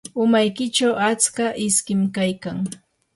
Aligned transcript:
umaykichu 0.23 0.89
atska 1.07 1.45
iskim 1.67 2.01
kaykan. 2.17 2.57